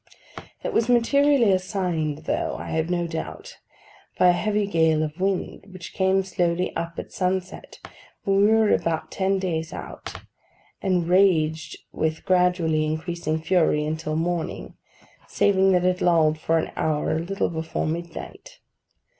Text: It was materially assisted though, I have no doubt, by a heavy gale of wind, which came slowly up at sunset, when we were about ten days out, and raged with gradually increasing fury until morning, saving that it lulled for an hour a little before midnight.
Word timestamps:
It 0.63 0.73
was 0.73 0.89
materially 0.89 1.51
assisted 1.51 2.23
though, 2.25 2.55
I 2.57 2.69
have 2.71 2.89
no 2.89 3.05
doubt, 3.05 3.57
by 4.17 4.29
a 4.29 4.31
heavy 4.31 4.65
gale 4.65 5.03
of 5.03 5.19
wind, 5.21 5.67
which 5.69 5.93
came 5.93 6.23
slowly 6.23 6.75
up 6.75 6.97
at 6.97 7.11
sunset, 7.11 7.77
when 8.23 8.37
we 8.43 8.47
were 8.51 8.73
about 8.73 9.11
ten 9.11 9.37
days 9.37 9.71
out, 9.73 10.21
and 10.81 11.07
raged 11.07 11.77
with 11.91 12.25
gradually 12.25 12.83
increasing 12.83 13.39
fury 13.43 13.85
until 13.85 14.15
morning, 14.15 14.73
saving 15.27 15.71
that 15.73 15.85
it 15.85 16.01
lulled 16.01 16.39
for 16.39 16.57
an 16.57 16.71
hour 16.75 17.15
a 17.17 17.19
little 17.19 17.49
before 17.51 17.85
midnight. 17.85 18.57